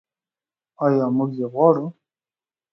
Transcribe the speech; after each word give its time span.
آیا 0.85 1.05
موږ 1.17 1.31
یې 1.39 1.47
غواړو؟ 1.53 1.85